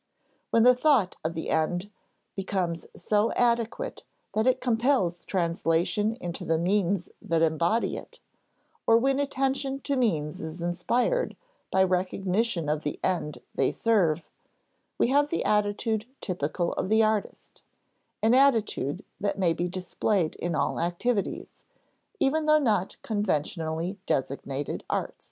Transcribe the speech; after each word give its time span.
When 0.49 0.63
the 0.63 0.73
thought 0.73 1.15
of 1.23 1.35
the 1.35 1.51
end 1.51 1.91
becomes 2.35 2.87
so 2.95 3.31
adequate 3.33 4.01
that 4.33 4.47
it 4.47 4.59
compels 4.59 5.23
translation 5.25 6.17
into 6.19 6.43
the 6.43 6.57
means 6.57 7.09
that 7.21 7.43
embody 7.43 7.97
it, 7.97 8.19
or 8.87 8.97
when 8.97 9.19
attention 9.19 9.79
to 9.81 9.95
means 9.95 10.41
is 10.41 10.59
inspired 10.59 11.35
by 11.69 11.83
recognition 11.83 12.67
of 12.67 12.81
the 12.81 12.99
end 13.03 13.41
they 13.53 13.71
serve, 13.71 14.27
we 14.97 15.09
have 15.09 15.29
the 15.29 15.45
attitude 15.45 16.07
typical 16.19 16.73
of 16.73 16.89
the 16.89 17.03
artist, 17.03 17.61
an 18.23 18.33
attitude 18.33 19.05
that 19.19 19.37
may 19.37 19.53
be 19.53 19.67
displayed 19.67 20.33
in 20.37 20.55
all 20.55 20.79
activities, 20.79 21.63
even 22.19 22.47
though 22.47 22.57
not 22.57 22.97
conventionally 23.03 23.99
designated 24.07 24.83
arts. 24.89 25.13